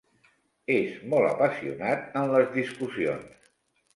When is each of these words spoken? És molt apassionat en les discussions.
És 0.75 0.93
molt 1.11 1.27
apassionat 1.33 2.17
en 2.21 2.33
les 2.37 2.49
discussions. 2.57 3.47